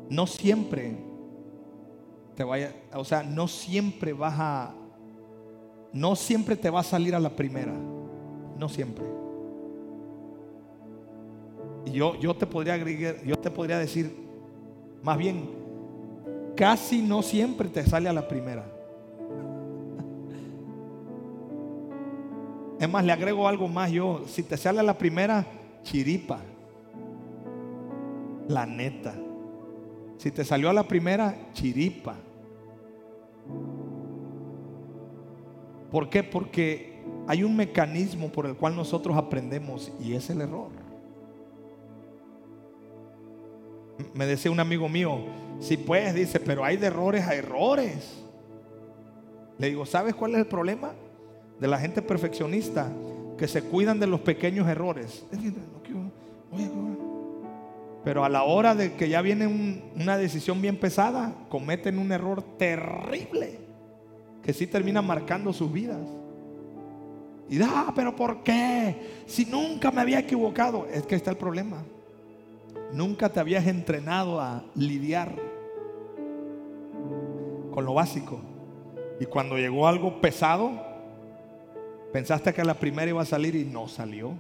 [0.08, 1.00] No siempre
[2.36, 4.76] te vaya, o sea, no siempre vas a,
[5.94, 9.06] no siempre te va a salir a la primera, no siempre.
[11.86, 14.16] Y yo, yo te podría agregar, yo te podría decir,
[15.02, 15.50] más bien,
[16.56, 18.73] casi no siempre te sale a la primera.
[22.80, 25.46] Es más, le agrego algo más yo, si te sale la primera,
[25.84, 26.40] chiripa,
[28.48, 29.16] la neta.
[30.18, 32.16] Si te salió a la primera, chiripa.
[35.92, 36.24] ¿Por qué?
[36.24, 40.72] Porque hay un mecanismo por el cual nosotros aprendemos y es el error.
[44.14, 45.20] Me decía un amigo mío,
[45.60, 48.24] si puedes, dice, pero hay de errores a errores.
[49.60, 50.94] Le digo, ¿sabes cuál es el problema
[51.60, 52.92] de la gente perfeccionista?
[53.38, 55.26] Que se cuidan de los pequeños errores.
[58.04, 59.48] Pero a la hora de que ya viene
[59.96, 63.60] una decisión bien pesada, cometen un error terrible
[64.44, 66.06] que sí termina marcando sus vidas.
[67.50, 69.24] Y da, ah, pero ¿por qué?
[69.26, 71.84] Si nunca me había equivocado, es que está el problema.
[72.92, 75.36] Nunca te habías entrenado a lidiar
[77.72, 78.40] con lo básico.
[79.20, 80.93] Y cuando llegó algo pesado,
[82.14, 84.34] pensaste que la primera iba a salir y no salió.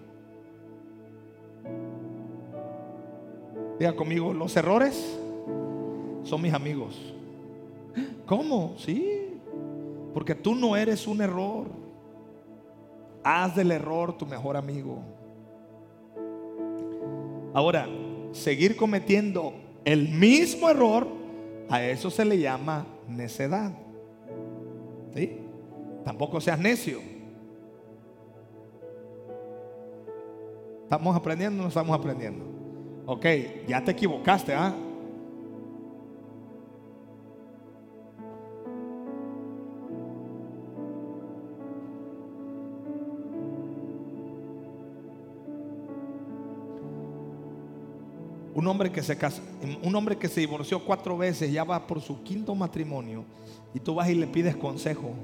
[3.79, 5.19] Diga conmigo, los errores
[6.23, 7.13] son mis amigos.
[8.27, 8.75] ¿Cómo?
[8.77, 9.39] Sí.
[10.13, 11.65] Porque tú no eres un error.
[13.23, 14.99] Haz del error tu mejor amigo.
[17.53, 17.87] Ahora,
[18.31, 21.07] seguir cometiendo el mismo error,
[21.69, 23.71] a eso se le llama necedad.
[25.15, 25.39] ¿Sí?
[26.05, 27.12] Tampoco seas necio.
[30.93, 32.45] ¿Estamos aprendiendo o no estamos aprendiendo?
[33.07, 33.25] Ok,
[33.67, 34.75] ya te equivocaste, ¿ah?
[48.53, 49.41] Un hombre que se casó,
[49.81, 53.25] un hombre que se divorció cuatro veces, ya va por su quinto matrimonio,
[53.73, 55.15] y tú vas y le pides consejo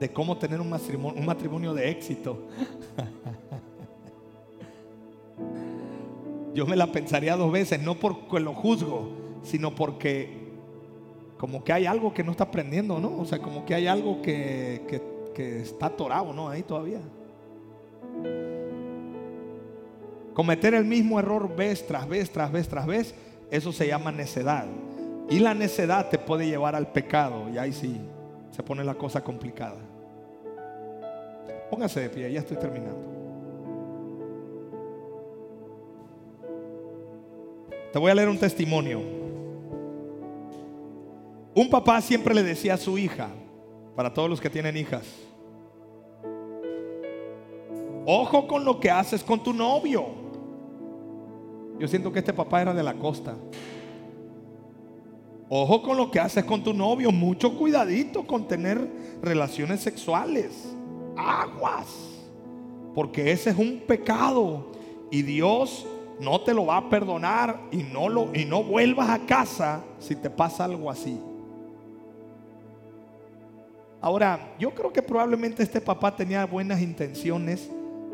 [0.00, 2.48] de cómo tener un matrimonio, un matrimonio de éxito.
[6.54, 9.10] yo me la pensaría dos veces, no porque lo juzgo,
[9.42, 10.40] sino porque
[11.38, 13.18] como que hay algo que no está aprendiendo, ¿no?
[13.18, 15.02] O sea, como que hay algo que,
[15.34, 16.48] que está atorado, ¿no?
[16.48, 17.00] Ahí todavía.
[20.34, 23.14] Cometer el mismo error vez tras vez, tras vez, tras vez,
[23.50, 24.66] eso se llama necedad.
[25.28, 28.00] Y la necedad te puede llevar al pecado, y ahí sí
[28.50, 29.89] se pone la cosa complicada.
[31.70, 33.10] Póngase de pie, ya estoy terminando.
[37.92, 39.00] Te voy a leer un testimonio.
[41.54, 43.28] Un papá siempre le decía a su hija,
[43.96, 45.04] para todos los que tienen hijas,
[48.06, 50.06] ojo con lo que haces con tu novio.
[51.78, 53.34] Yo siento que este papá era de la costa.
[55.48, 57.10] Ojo con lo que haces con tu novio.
[57.10, 58.86] Mucho cuidadito con tener
[59.22, 60.76] relaciones sexuales.
[61.16, 61.86] Aguas.
[62.94, 64.66] Porque ese es un pecado.
[65.10, 65.86] Y Dios
[66.20, 67.60] no te lo va a perdonar.
[67.70, 71.20] Y no, lo, y no vuelvas a casa si te pasa algo así.
[74.00, 77.68] Ahora, yo creo que probablemente este papá tenía buenas intenciones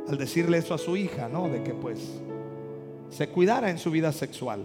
[0.09, 1.49] al decirle eso a su hija, ¿no?
[1.49, 2.21] De que pues
[3.11, 4.61] se cuidara en su vida sexual.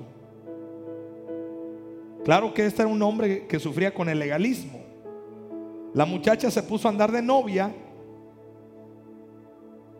[2.24, 4.80] Claro que este era un hombre que sufría con el legalismo.
[5.94, 7.74] La muchacha se puso a andar de novia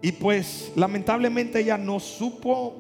[0.02, 2.74] y pues lamentablemente ella no supo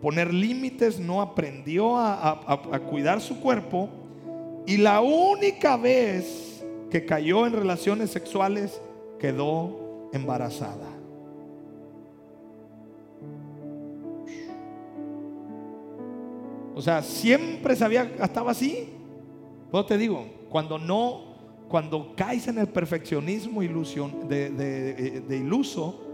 [0.00, 3.88] poner límites, no aprendió a, cuidar su cuerpo
[4.66, 8.80] y la única vez que cayó en relaciones sexuales
[9.18, 10.88] quedó embarazada.
[16.74, 18.88] O sea, siempre estaba así.
[19.70, 21.30] Pues te digo, cuando no,
[21.68, 26.09] cuando caes en el perfeccionismo ilusión, de, iluso,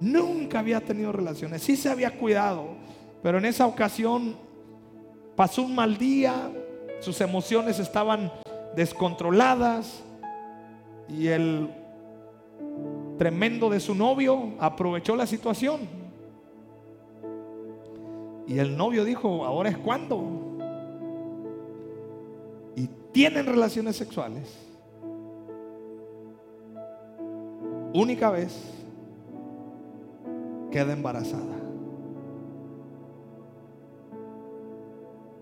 [0.00, 1.62] nunca había tenido relaciones.
[1.62, 2.68] Sí se había cuidado,
[3.22, 4.36] pero en esa ocasión
[5.36, 6.50] pasó un mal día,
[7.00, 8.32] sus emociones estaban
[8.74, 10.02] descontroladas
[11.08, 11.70] y el
[13.18, 16.00] tremendo de su novio aprovechó la situación
[18.50, 20.24] y el novio dijo, ahora es cuando.
[22.74, 24.58] Y tienen relaciones sexuales.
[27.92, 28.79] Única vez
[30.70, 31.56] queda embarazada.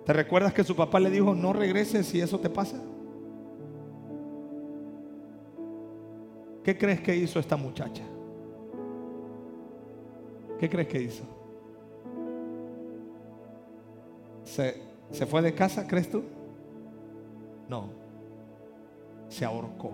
[0.04, 2.80] ¿Te recuerdas que su papá le dijo, no regreses si eso te pasa?
[6.64, 8.02] ¿Qué crees que hizo esta muchacha?
[10.58, 11.24] ¿Qué crees que hizo?
[14.44, 16.22] ¿Se, fue de casa, crees tú?
[17.68, 17.90] No.
[19.28, 19.92] Se ahorcó.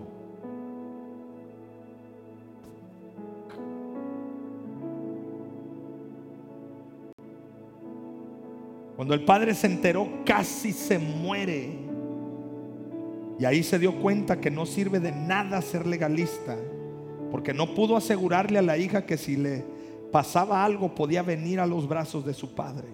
[8.95, 11.85] Cuando el padre se enteró, casi se muere.
[13.37, 16.55] Y ahí se dio cuenta que no sirve de nada ser legalista,
[17.31, 19.65] porque no pudo asegurarle a la hija que si le
[20.11, 22.87] pasaba algo podía venir a los brazos de su padre.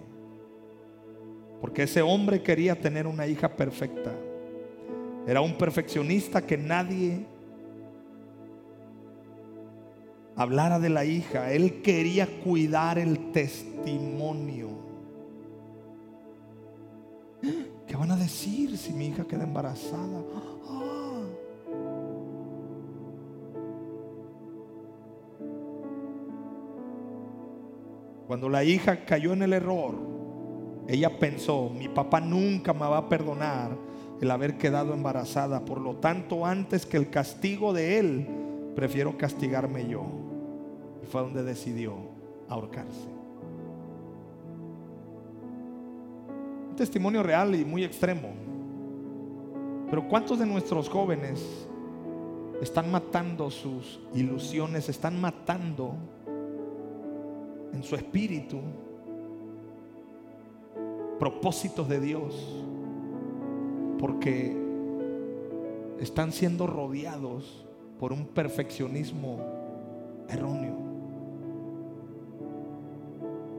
[1.60, 4.12] Porque ese hombre quería tener una hija perfecta.
[5.28, 7.24] Era un perfeccionista que nadie
[10.34, 11.52] hablara de la hija.
[11.52, 14.81] Él quería cuidar el testimonio.
[17.86, 20.22] ¿Qué van a decir si mi hija queda embarazada?
[20.68, 21.22] Ah.
[28.26, 29.94] Cuando la hija cayó en el error,
[30.88, 33.76] ella pensó, mi papá nunca me va a perdonar
[34.20, 35.64] el haber quedado embarazada.
[35.64, 38.26] Por lo tanto, antes que el castigo de él,
[38.74, 40.06] prefiero castigarme yo.
[41.02, 41.94] Y fue donde decidió
[42.48, 43.11] ahorcarse.
[46.72, 48.30] Un testimonio real y muy extremo.
[49.90, 51.68] Pero ¿cuántos de nuestros jóvenes
[52.62, 55.94] están matando sus ilusiones, están matando
[57.74, 58.58] en su espíritu
[61.18, 62.64] propósitos de Dios,
[63.98, 64.56] porque
[66.00, 67.66] están siendo rodeados
[67.98, 69.40] por un perfeccionismo
[70.26, 70.78] erróneo.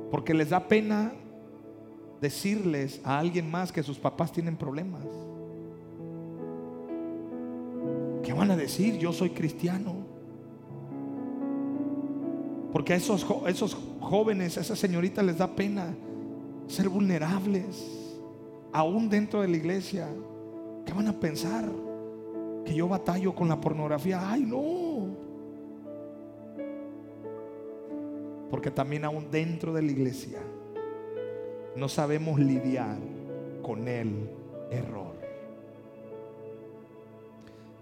[0.10, 1.14] Porque les da pena
[2.24, 5.04] decirles a alguien más que sus papás tienen problemas.
[8.24, 8.98] ¿Qué van a decir?
[8.98, 9.94] Yo soy cristiano.
[12.72, 15.94] Porque a esos, esos jóvenes, a esa señorita les da pena
[16.68, 17.84] ser vulnerables,
[18.72, 20.08] aún dentro de la iglesia.
[20.86, 21.70] ¿Qué van a pensar?
[22.66, 24.32] Que yo batallo con la pornografía.
[24.32, 25.08] Ay, no.
[28.50, 30.40] Porque también aún dentro de la iglesia
[31.76, 32.98] no sabemos lidiar
[33.62, 34.30] con el
[34.70, 35.14] error.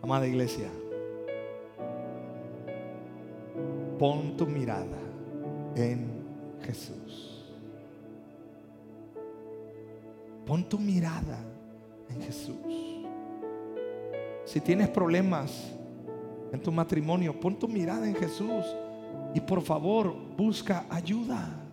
[0.01, 0.69] Amada iglesia,
[3.99, 4.97] pon tu mirada
[5.75, 6.09] en
[6.63, 7.45] Jesús.
[10.45, 11.39] Pon tu mirada
[12.09, 12.57] en Jesús.
[14.45, 15.71] Si tienes problemas
[16.51, 18.65] en tu matrimonio, pon tu mirada en Jesús
[19.33, 21.70] y por favor busca ayuda.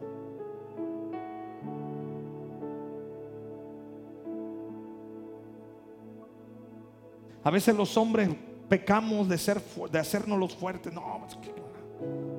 [7.48, 8.28] A veces los hombres
[8.68, 9.58] pecamos de ser
[9.90, 10.92] de hacernos los fuertes.
[10.92, 11.00] No,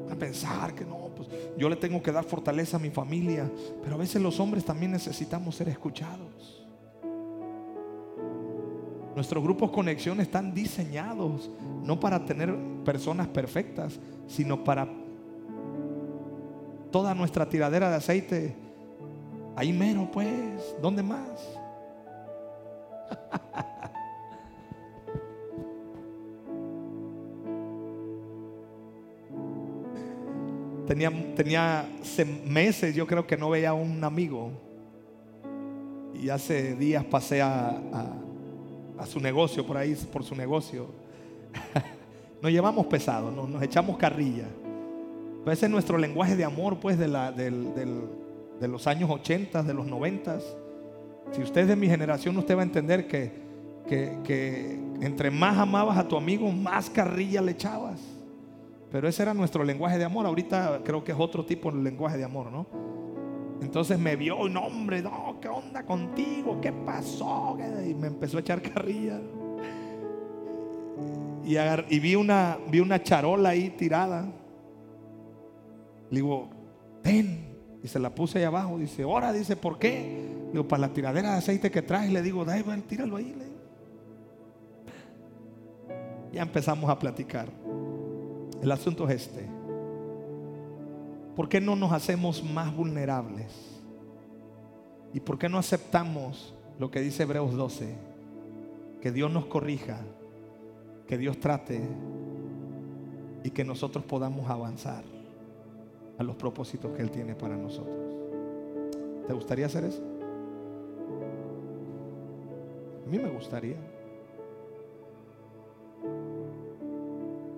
[0.08, 3.50] a pensar que no, pues yo le tengo que dar fortaleza a mi familia,
[3.82, 6.64] pero a veces los hombres también necesitamos ser escuchados.
[9.16, 11.50] Nuestros grupos conexión están diseñados
[11.84, 12.56] no para tener
[12.86, 14.88] personas perfectas, sino para
[16.92, 18.56] toda nuestra tiradera de aceite.
[19.56, 21.50] Ahí mero, pues, ¿dónde más?
[30.90, 31.88] tenía, tenía
[32.48, 34.50] meses, yo creo que no veía a un amigo.
[36.20, 37.78] Y hace días pasé a
[39.06, 40.88] su negocio por ahí, por su negocio.
[42.42, 44.48] nos llevamos pesado, nos, echamos carrilla.
[45.44, 47.08] Pues ese es nuestro lenguaje de amor, pues, de,
[48.68, 50.40] los años 80, de los 90.
[51.32, 53.48] Si usted es de mi generación, usted va a entender que
[55.02, 58.19] entre más amabas a tu amigo, más carrilla le echabas.
[58.92, 60.26] Pero ese era nuestro lenguaje de amor.
[60.26, 62.66] Ahorita creo que es otro tipo de lenguaje de amor, ¿no?
[63.62, 66.60] Entonces me vio, no hombre, no, ¿qué onda contigo?
[66.62, 67.58] ¿Qué pasó?
[67.86, 69.20] Y me empezó a echar carrilla.
[71.44, 74.32] Y, vi, una, vi una charola ahí tirada.
[76.10, 76.50] Le digo,
[77.02, 77.50] ten.
[77.84, 78.78] Y se la puse ahí abajo.
[78.78, 80.30] Dice, ahora, dice, ¿por qué?
[80.46, 82.12] Le digo, para la tiradera de aceite que traes.
[82.12, 83.36] Le digo, dale, tíralo ahí.
[86.32, 87.50] Ya empezamos a platicar.
[88.62, 89.46] El asunto es este.
[91.36, 93.80] ¿Por qué no nos hacemos más vulnerables?
[95.14, 97.96] ¿Y por qué no aceptamos lo que dice Hebreos 12?
[99.02, 100.00] Que Dios nos corrija,
[101.08, 101.82] que Dios trate
[103.44, 105.04] y que nosotros podamos avanzar
[106.18, 107.96] a los propósitos que Él tiene para nosotros.
[109.26, 110.04] ¿Te gustaría hacer eso?
[113.06, 113.78] A mí me gustaría.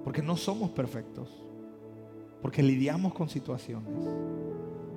[0.03, 1.41] Porque no somos perfectos
[2.41, 3.93] porque lidiamos con situaciones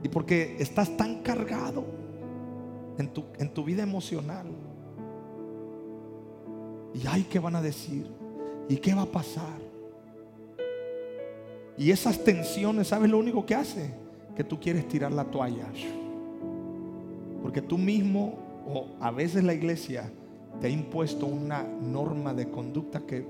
[0.02, 1.84] y porque estás tan cargado
[2.98, 4.46] en tu, en tu vida emocional.
[6.94, 8.06] Y ay, ¿qué van a decir?
[8.68, 9.62] ¿Y qué va a pasar?
[11.76, 13.90] Y esas tensiones, ¿sabes lo único que hace?
[14.36, 15.66] Que tú quieres tirar la toalla.
[17.42, 20.10] Porque tú mismo, o a veces la iglesia,
[20.60, 23.26] te ha impuesto una norma de conducta que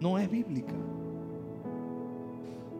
[0.00, 0.74] no es bíblica.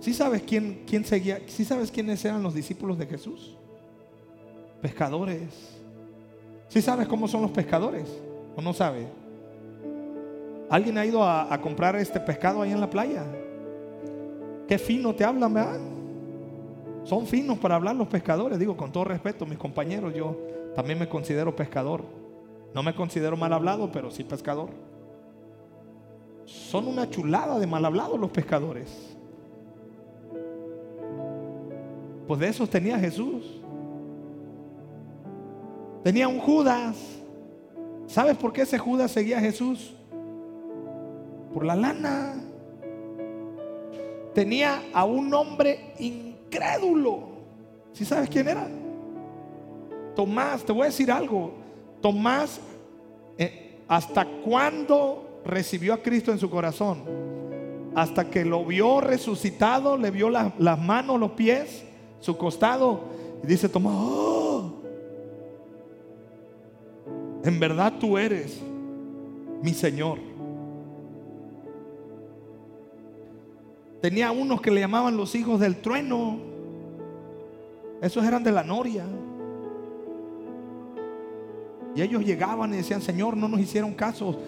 [0.00, 1.40] ¿Sí sabes quién, quién seguía?
[1.46, 3.56] ¿Sí sabes quiénes eran los discípulos de Jesús?
[4.80, 5.78] Pescadores.
[6.68, 8.08] ¿Sí sabes cómo son los pescadores?
[8.56, 9.06] ¿O no sabe?
[10.70, 13.24] ¿Alguien ha ido a, comprar este pescado ahí en la playa?
[14.68, 15.80] Qué fino te hablan, ¿verdad?
[17.04, 18.58] Son finos para hablar los pescadores.
[18.58, 20.36] Digo, con todo respeto, mis compañeros, yo
[20.74, 22.04] también me considero pescador.
[22.74, 24.68] No me considero mal hablado, pero sí pescador.
[26.48, 28.88] Son una chulada de mal hablado los pescadores.
[32.26, 33.60] Pues de esos tenía Jesús.
[36.02, 36.96] Tenía un Judas.
[38.06, 39.94] ¿Sabes por qué ese Judas seguía a Jesús?
[41.52, 42.36] Por la lana.
[44.32, 47.28] Tenía a un hombre incrédulo.
[47.92, 48.66] ¿Sí sabes quién era?
[50.16, 51.52] Tomás, te voy a decir algo.
[52.00, 52.58] Tomás,
[53.36, 57.02] eh, ¿hasta cuándo recibió a Cristo en su corazón?
[57.96, 61.84] Hasta que lo vio resucitado, le vio las manos, los pies
[62.20, 63.00] su costado
[63.42, 64.72] y dice, toma, oh,
[67.44, 68.60] en verdad tú eres
[69.62, 70.18] mi Señor.
[74.00, 76.38] Tenía unos que le llamaban los hijos del trueno.
[78.00, 79.04] Esos eran de la noria.
[81.96, 84.38] Y ellos llegaban y decían, Señor, no nos hicieron caso.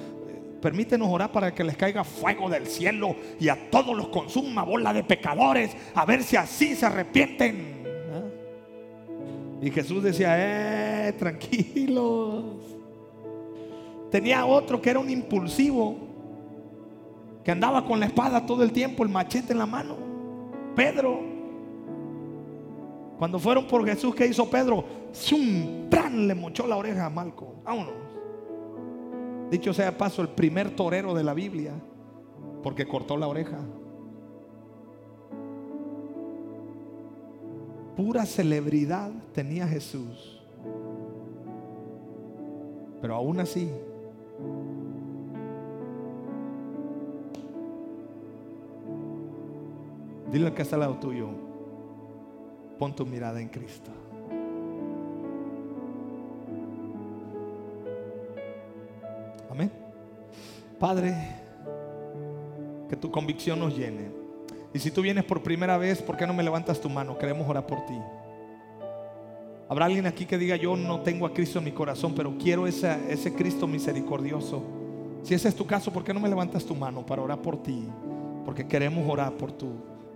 [0.60, 4.92] Permítenos orar para que les caiga fuego del cielo y a todos los consuma bola
[4.92, 7.82] de pecadores, a ver si así se arrepienten.
[8.12, 9.62] ¿Ah?
[9.62, 10.34] Y Jesús decía,
[11.08, 12.44] eh, tranquilos.
[14.10, 15.96] Tenía otro que era un impulsivo,
[17.42, 19.96] que andaba con la espada todo el tiempo, el machete en la mano.
[20.76, 21.20] Pedro.
[23.18, 24.84] Cuando fueron por Jesús, ¿qué hizo Pedro?
[25.12, 25.80] ¡Zum!
[26.12, 27.54] Le mochó la oreja a Malco.
[27.64, 28.09] Vámonos.
[29.50, 31.72] Dicho sea paso, el primer torero de la Biblia,
[32.62, 33.58] porque cortó la oreja.
[37.96, 40.40] Pura celebridad tenía Jesús.
[43.00, 43.70] Pero aún así,
[50.30, 51.28] Dile al que está al lado tuyo,
[52.78, 53.90] pon tu mirada en Cristo.
[60.78, 61.14] Padre,
[62.88, 64.10] que tu convicción nos llene.
[64.72, 67.18] Y si tú vienes por primera vez, ¿por qué no me levantas tu mano?
[67.18, 67.98] Queremos orar por ti.
[69.68, 72.66] Habrá alguien aquí que diga, yo no tengo a Cristo en mi corazón, pero quiero
[72.66, 74.62] ese, ese Cristo misericordioso.
[75.22, 77.62] Si ese es tu caso, ¿por qué no me levantas tu mano para orar por
[77.62, 77.88] ti?
[78.44, 79.68] Porque queremos orar por tu,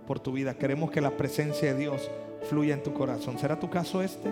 [0.07, 0.57] por tu vida.
[0.57, 2.09] Queremos que la presencia de Dios
[2.49, 3.37] fluya en tu corazón.
[3.37, 4.29] ¿Será tu caso este?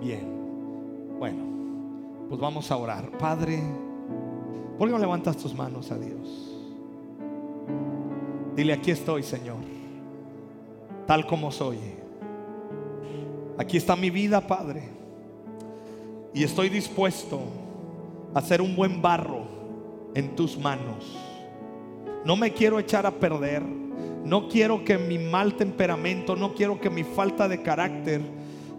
[0.00, 0.37] Bien.
[2.28, 3.10] Pues vamos a orar.
[3.18, 3.62] Padre,
[4.76, 6.54] ¿por qué no levantas tus manos a Dios?
[8.54, 9.56] Dile, aquí estoy, Señor,
[11.06, 11.78] tal como soy.
[13.56, 14.88] Aquí está mi vida, Padre.
[16.34, 17.40] Y estoy dispuesto
[18.34, 19.46] a ser un buen barro
[20.14, 21.16] en tus manos.
[22.24, 23.62] No me quiero echar a perder.
[23.62, 28.20] No quiero que mi mal temperamento, no quiero que mi falta de carácter,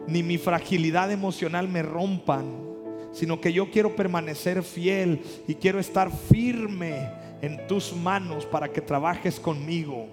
[0.05, 2.68] ni mi fragilidad emocional me rompan,
[3.11, 7.09] sino que yo quiero permanecer fiel y quiero estar firme
[7.41, 10.07] en tus manos para que trabajes conmigo.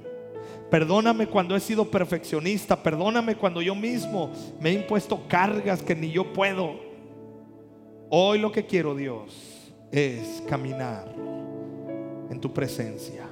[0.70, 4.30] Perdóname cuando he sido perfeccionista, perdóname cuando yo mismo
[4.60, 6.74] me he impuesto cargas que ni yo puedo.
[8.10, 11.12] Hoy lo que quiero, Dios, es caminar
[12.30, 13.26] en tu presencia.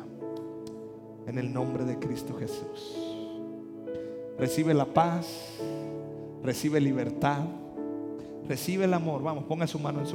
[1.27, 2.97] En el nombre de Cristo Jesús.
[4.39, 5.27] Recibe la paz,
[6.43, 7.45] recibe libertad,
[8.49, 9.23] recibe el amor.
[9.23, 10.13] Vamos, ponga su mano en su